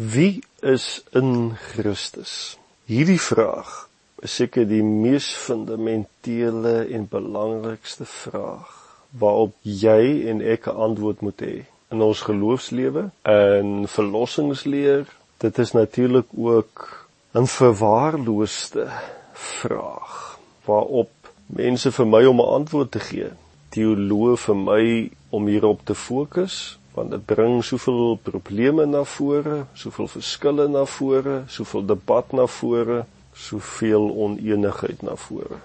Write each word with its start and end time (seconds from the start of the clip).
Wie 0.00 0.44
is 0.60 1.02
in 1.10 1.56
Christus? 1.58 2.54
Hierdie 2.86 3.18
vraag 3.18 3.88
is 4.22 4.36
seker 4.38 4.62
die 4.70 4.84
mees 4.86 5.26
fundamentele 5.34 6.84
en 6.94 7.08
belangrikste 7.10 8.06
vraag 8.06 8.70
waarop 9.18 9.56
jy 9.66 10.22
en 10.30 10.38
ek 10.54 10.70
'n 10.70 10.78
antwoord 10.86 11.26
moet 11.26 11.42
hê 11.42 11.56
in 11.90 12.06
ons 12.06 12.22
geloofslewe 12.28 13.10
en 13.26 13.88
verlossingsleer. 13.90 15.10
Dit 15.42 15.58
is 15.58 15.74
natuurlik 15.74 16.30
ook 16.30 17.08
'n 17.34 17.50
verwaarloosde 17.58 18.86
vraag 19.34 20.38
waarop 20.64 21.10
mense 21.46 21.90
vir 21.90 22.06
my 22.06 22.24
om 22.24 22.40
'n 22.40 22.52
antwoord 22.62 22.90
te 22.90 23.00
gee. 23.00 23.30
Teoloë 23.74 24.36
vir 24.36 24.56
my 24.56 25.10
om 25.30 25.46
hierop 25.46 25.80
te 25.84 25.94
fokus 25.94 26.77
want 26.98 27.14
dit 27.14 27.24
bring 27.30 27.62
soveel 27.64 28.18
probleme 28.22 28.86
na 28.86 29.04
vore, 29.06 29.62
soveel 29.78 30.10
verskille 30.18 30.68
na 30.68 30.84
vore, 30.98 31.44
soveel 31.46 31.86
debat 31.86 32.34
na 32.34 32.46
vore 32.58 33.04
soveel 33.38 34.10
oneenigheid 34.16 35.02
na 35.02 35.14
vore. 35.16 35.60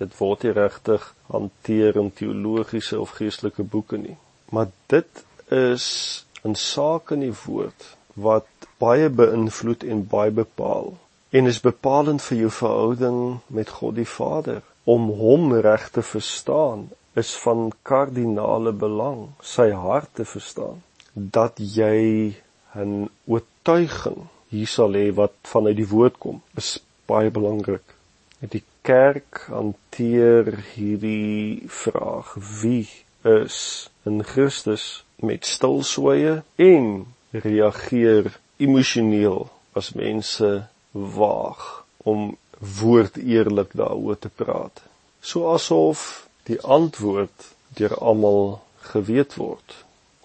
Dit 0.00 0.16
word 0.18 0.46
nie 0.46 0.54
regtig 0.56 1.04
hanteer 1.28 1.98
in 2.00 2.08
teologiese 2.16 3.00
of 3.00 3.12
geestelike 3.18 3.66
boeke 3.74 4.00
nie. 4.00 4.16
Maar 4.50 4.70
dit 4.92 5.24
is 5.52 5.86
'n 6.44 6.54
saak 6.54 7.10
in 7.10 7.20
die 7.20 7.36
woord 7.44 7.96
wat 8.14 8.48
baie 8.78 9.08
beïnvloed 9.08 9.84
en 9.84 10.06
baie 10.06 10.30
bepaal 10.30 10.96
en 11.30 11.46
is 11.46 11.60
bepalend 11.60 12.22
vir 12.22 12.38
jou 12.38 12.50
verhouding 12.50 13.38
met 13.46 13.68
God 13.68 13.94
die 13.94 14.08
Vader. 14.08 14.62
Om 14.84 15.10
hom 15.20 15.52
reg 15.52 15.90
te 15.90 16.02
verstaan 16.02 16.88
is 17.14 17.34
van 17.42 17.72
kardinale 17.82 18.72
belang, 18.72 19.28
sy 19.42 19.70
hart 19.70 20.14
te 20.14 20.24
verstaan, 20.24 20.82
dat 21.14 21.58
jy 21.58 22.34
'n 22.74 23.10
oortuiging 23.26 24.28
hier 24.48 24.66
sal 24.66 24.92
hê 24.94 25.10
wat 25.14 25.34
vanuit 25.42 25.76
die 25.76 25.88
woord 25.88 26.18
kom. 26.18 26.42
Is 26.56 26.78
baie 27.06 27.30
belangrik. 27.30 27.86
Die 28.40 28.62
kerk 28.82 29.46
hanteer 29.48 30.64
hierdie 30.74 31.62
vraag: 31.66 32.34
Wie 32.62 32.88
is 33.22 33.90
in 34.04 34.24
Christus 34.24 35.04
met 35.16 35.46
stilswye 35.46 36.42
en 36.56 36.86
reageer 37.30 38.38
emosioneel 38.56 39.50
as 39.72 39.92
mense 39.92 40.50
waag 40.92 41.84
om 42.02 42.36
woord 42.80 43.16
eerlik 43.16 43.72
daaroor 43.76 44.18
te 44.18 44.28
praat. 44.28 44.82
So 45.20 45.52
asof 45.52 46.26
die 46.50 46.60
antwoord 46.60 47.46
deur 47.78 47.94
almal 47.98 48.60
geweet 48.92 49.36
word 49.38 49.76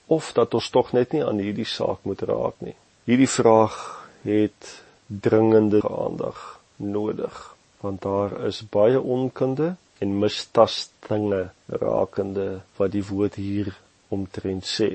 of 0.06 0.32
dat 0.38 0.54
ons 0.58 0.70
tog 0.73 0.92
net 0.98 1.14
nie 1.14 1.23
aan 1.26 1.42
hierdie 1.42 1.67
saak 1.70 2.04
moet 2.06 2.22
raak 2.30 2.59
nie. 2.62 2.76
Hierdie 3.09 3.30
vraag 3.30 3.78
het 4.26 4.72
dringende 5.08 5.82
aandag 5.86 6.42
nodig 6.78 7.42
want 7.82 8.02
daar 8.02 8.34
is 8.48 8.62
baie 8.73 9.02
onkunde 9.02 9.76
en 10.02 10.20
mistastinge 10.20 11.50
rakende 11.82 12.48
wat 12.78 12.94
die 12.95 13.06
woord 13.06 13.38
hier 13.42 13.73
omtrent 14.10 14.66
sê. 14.66 14.89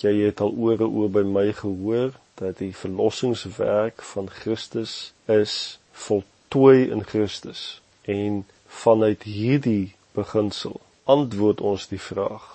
Jy 0.00 0.14
het 0.22 0.40
al 0.40 0.54
ore 0.56 0.88
oor 0.88 1.10
by 1.12 1.24
my 1.28 1.48
gehoor 1.56 2.16
dat 2.40 2.60
die 2.62 2.72
verlossingswerk 2.76 4.02
van 4.14 4.30
Christus 4.32 5.12
is 5.28 5.56
voltooi 6.06 6.88
in 6.88 7.04
Christus 7.04 7.82
en 8.08 8.44
vanuit 8.82 9.28
hierdie 9.28 9.92
beginsel 10.12 10.80
antwoord 11.04 11.60
ons 11.60 11.88
die 11.90 12.00
vraag 12.00 12.46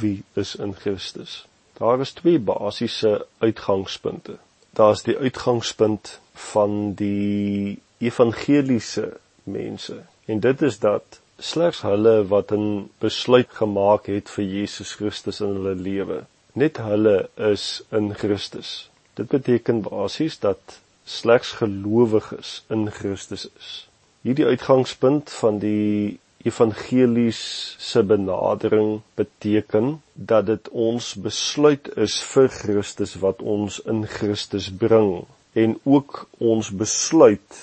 wie 0.00 0.22
is 0.34 0.54
in 0.54 0.74
Christus. 0.74 1.46
Daar 1.78 2.00
is 2.00 2.12
twee 2.12 2.38
basiese 2.38 3.26
uitgangspunte. 3.38 4.38
Daar's 4.70 5.02
die 5.02 5.16
uitgangspunt 5.16 6.20
van 6.32 6.94
die 6.94 7.78
evangeliese 7.98 9.16
mense. 9.42 10.02
En 10.24 10.40
dit 10.40 10.62
is 10.62 10.78
dat 10.78 11.20
slegs 11.38 11.82
hulle 11.82 12.26
wat 12.28 12.52
'n 12.52 12.90
besluit 12.98 13.50
gemaak 13.50 14.06
het 14.06 14.30
vir 14.30 14.44
Jesus 14.44 14.94
Christus 14.94 15.40
in 15.40 15.52
hulle 15.58 15.74
lewe, 15.74 16.24
net 16.52 16.76
hulle 16.76 17.28
is 17.36 17.82
in 17.90 18.14
Christus. 18.14 18.90
Dit 19.14 19.28
beteken 19.28 19.82
basies 19.82 20.38
dat 20.38 20.80
slegs 21.04 21.52
gelowiges 21.52 22.62
in 22.68 22.90
Christus 22.90 23.48
is. 23.58 23.88
Hierdie 24.22 24.46
uitgangspunt 24.46 25.30
van 25.30 25.58
die 25.58 26.18
evangeliese 26.46 28.02
benadering 28.06 29.00
beteken 29.18 30.02
dat 30.12 30.46
dit 30.46 30.68
ons 30.70 31.14
besluit 31.14 31.90
is 31.96 32.18
vir 32.32 32.48
Christus 32.60 33.16
wat 33.24 33.42
ons 33.42 33.78
in 33.92 34.04
Christus 34.06 34.68
bring 34.84 35.26
en 35.52 35.78
ook 35.82 36.26
ons 36.38 36.70
besluit 36.70 37.60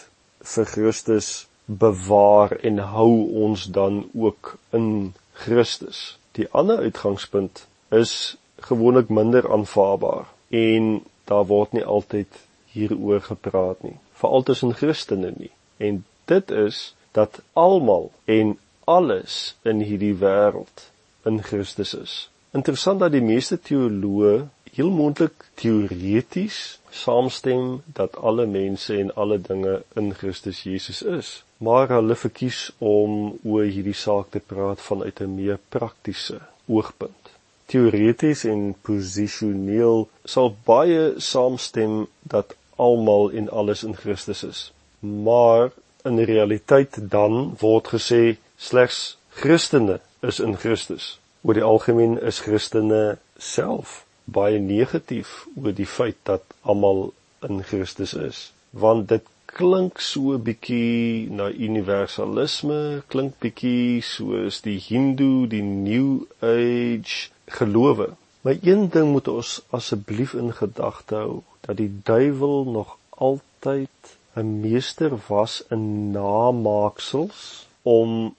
vir 0.54 0.66
Christus 0.66 1.30
bewaar 1.66 2.58
en 2.60 2.82
hou 2.94 3.12
ons 3.46 3.66
dan 3.72 4.04
ook 4.14 4.56
in 4.76 5.14
Christus. 5.46 6.18
Die 6.36 6.48
ander 6.52 6.84
uitgangspunt 6.84 7.68
is 7.90 8.36
gewoonlik 8.68 9.10
minder 9.10 9.48
aanvaarbaar 9.52 10.28
en 10.50 11.04
daar 11.30 11.46
word 11.48 11.72
nie 11.78 11.86
altyd 11.86 12.42
hieroor 12.74 13.22
gepraat 13.22 13.84
nie, 13.84 13.96
veral 14.20 14.44
tussen 14.44 14.74
Christene 14.76 15.32
nie. 15.38 15.52
En 15.78 16.04
dit 16.26 16.52
is 16.52 16.94
dat 17.12 17.40
almal 17.54 18.12
en 18.26 18.58
alles 18.86 19.56
in 19.64 19.82
hierdie 19.82 20.16
wêreld 20.20 20.90
in 21.26 21.42
Christus 21.44 21.94
is. 21.94 22.14
Interessant 22.54 23.00
dat 23.02 23.14
die 23.16 23.24
meeste 23.24 23.58
teoloë 23.58 24.44
heel 24.74 24.90
moontlik 24.90 25.46
teoreties 25.62 26.60
saamstem 26.94 27.82
dat 27.98 28.16
alle 28.30 28.46
mense 28.50 28.96
en 28.98 29.12
alle 29.16 29.40
dinge 29.42 29.82
in 29.98 30.14
Christus 30.14 30.64
Jesus 30.66 31.02
is, 31.02 31.32
maar 31.58 31.90
hulle 31.94 32.16
verkies 32.18 32.72
om 32.78 33.36
oor 33.44 33.66
hierdie 33.66 33.98
saak 33.98 34.32
te 34.34 34.42
praat 34.54 34.82
vanuit 34.82 35.22
'n 35.22 35.36
meer 35.36 35.60
praktiese 35.76 36.40
oogpunt. 36.68 37.32
Teoreties 37.66 38.44
en 38.46 38.76
posisioneel 38.82 40.08
sal 40.26 40.56
baie 40.66 41.14
saamstem 41.18 42.08
dat 42.22 42.56
almal 42.76 43.32
en 43.32 43.50
alles 43.50 43.84
in 43.84 43.96
Christus 43.96 44.44
is, 44.44 44.72
maar 45.00 45.72
in 46.04 46.20
realiteit 46.20 46.98
dan 47.10 47.56
word 47.60 47.88
gesê 47.96 48.38
slegs 48.58 49.18
Christene 49.34 50.00
is 50.22 50.40
in 50.40 50.58
Christus. 50.58 51.18
Oor 51.42 51.58
die 51.58 51.66
algemeen 51.66 52.20
is 52.22 52.40
Christene 52.46 53.18
self 53.38 54.04
baie 54.26 54.60
negatief 54.60 55.44
oor 55.60 55.74
die 55.76 55.90
feit 55.90 56.20
dat 56.30 56.44
almal 56.62 57.12
in 57.48 57.64
Christus 57.64 58.14
is. 58.14 58.52
Want 58.72 59.10
dit 59.10 59.26
klink 59.54 60.00
so 60.02 60.38
bietjie 60.48 61.30
na 61.30 61.50
universalisme 61.52 63.04
klink 63.14 63.36
bietjie 63.44 64.02
soos 64.06 64.62
die 64.66 64.80
hindoe 64.82 65.48
die 65.52 65.64
new 65.66 66.24
age 66.40 67.30
gelowe. 67.60 68.14
Maar 68.44 68.58
een 68.62 68.90
ding 68.90 69.12
moet 69.12 69.28
ons 69.28 69.60
asseblief 69.76 70.34
in 70.40 70.54
gedagte 70.56 71.20
hou 71.20 71.36
dat 71.68 71.78
die 71.80 71.92
duiwel 72.08 72.66
nog 72.78 72.98
altyd 73.28 74.16
'n 74.36 74.60
meester 74.64 75.14
was 75.28 75.62
in 75.70 76.12
namaaksels 76.12 77.68
om 77.84 78.36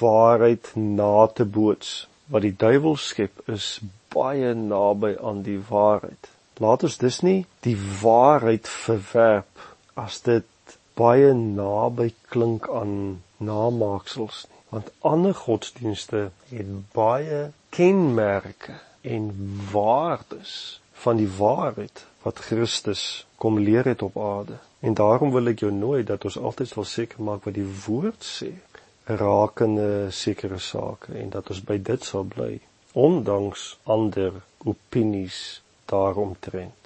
waarheid 0.00 0.70
na 0.74 1.26
te 1.26 1.44
boots 1.44 2.08
wat 2.32 2.42
die 2.42 2.54
duiwel 2.56 2.96
skep 2.96 3.44
is 3.52 3.80
baie 4.14 4.54
naby 4.54 5.12
aan 5.20 5.42
die 5.46 5.60
waarheid. 5.68 6.30
Laat 6.64 6.86
ons 6.88 6.96
dus 6.98 7.20
nie 7.20 7.44
die 7.66 7.76
waarheid 8.00 8.68
verwerp 8.68 9.66
as 9.94 10.22
dit 10.24 10.76
baie 10.96 11.34
naby 11.36 12.08
klink 12.32 12.68
aan 12.72 13.22
namaaksels 13.36 14.46
nie, 14.48 14.62
want 14.72 14.90
ander 15.12 15.36
godsdienste 15.36 16.30
het 16.50 16.72
baie 16.96 17.50
kenmerke 17.76 18.80
en 19.04 19.30
waardes 19.72 20.80
van 21.04 21.20
die 21.20 21.30
waarheid 21.38 22.06
wat 22.24 22.40
Christus 22.48 23.26
kom 23.36 23.60
leer 23.60 23.84
het 23.84 24.02
op 24.02 24.16
aarde. 24.18 24.56
En 24.80 24.94
daarom 24.94 25.30
wil 25.30 25.52
ek 25.52 25.62
jou 25.62 25.72
nooi 25.72 26.02
dat 26.04 26.24
ons 26.24 26.38
altyd 26.38 26.72
sal 26.72 26.88
seker 26.88 27.22
maak 27.22 27.44
wat 27.46 27.54
die 27.54 27.68
woord 27.86 28.24
sê 28.24 28.50
rakende 29.06 30.10
sekere 30.10 30.58
sake 30.58 31.12
en 31.14 31.30
dat 31.30 31.50
ons 31.50 31.62
by 31.68 31.76
dit 31.90 32.02
sal 32.04 32.24
bly 32.34 32.56
ondanks 32.92 33.66
ander 33.96 34.40
opinies 34.64 35.38
daaromtrent 35.92 36.85